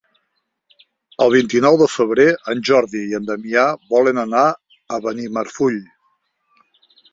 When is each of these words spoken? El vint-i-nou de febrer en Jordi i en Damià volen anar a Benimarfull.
El 1.25 1.33
vint-i-nou 1.35 1.77
de 1.81 1.87
febrer 1.95 2.25
en 2.55 2.63
Jordi 2.71 3.03
i 3.11 3.15
en 3.19 3.29
Damià 3.29 3.67
volen 3.93 4.23
anar 4.25 4.49
a 4.49 5.01
Benimarfull. 5.07 5.81